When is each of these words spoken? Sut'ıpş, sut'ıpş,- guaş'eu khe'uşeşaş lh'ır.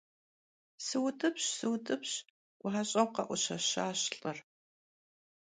Sut'ıpş, 0.85 1.43
sut'ıpş,- 1.57 2.11
guaş'eu 2.61 3.05
khe'uşeşaş 3.15 4.01
lh'ır. 4.19 4.37